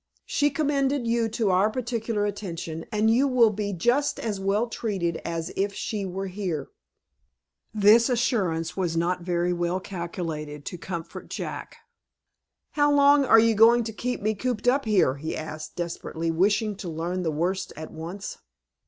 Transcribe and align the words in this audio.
She 0.25 0.49
commended 0.49 1.05
you 1.05 1.29
to 1.29 1.51
our 1.51 1.69
particular 1.69 2.25
attention, 2.25 2.87
and 2.91 3.11
you 3.11 3.27
will 3.27 3.51
be 3.51 3.71
just 3.71 4.19
as 4.19 4.39
well 4.39 4.65
treated 4.67 5.17
as 5.23 5.53
if 5.55 5.75
she 5.75 6.07
were 6.07 6.25
here." 6.25 6.69
This 7.71 8.09
assurance 8.09 8.75
was 8.75 8.97
not 8.97 9.21
very 9.21 9.53
well 9.53 9.79
calculated 9.79 10.65
to 10.65 10.77
comfort 10.79 11.29
Jack. 11.29 11.77
"How 12.71 12.91
long 12.91 13.25
are 13.25 13.37
you 13.37 13.53
going 13.53 13.83
to 13.83 13.93
keep 13.93 14.23
me 14.23 14.33
cooped 14.33 14.67
up 14.67 14.85
here?" 14.85 15.17
he 15.17 15.37
asked, 15.37 15.75
desperately, 15.75 16.31
wishing 16.31 16.75
to 16.77 16.89
learn 16.89 17.21
the 17.21 17.29
worst 17.29 17.71
at 17.77 17.91
once. 17.91 18.39